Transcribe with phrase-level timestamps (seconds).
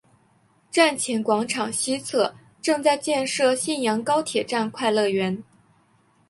[0.71, 5.43] 站前广场西侧正在建设信阳高铁站快乐园。